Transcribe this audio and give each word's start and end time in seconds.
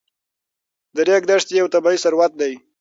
د 0.95 0.97
ریګ 1.07 1.23
دښتې 1.29 1.53
یو 1.61 1.67
طبعي 1.73 1.97
ثروت 2.03 2.31
دی. 2.41 2.53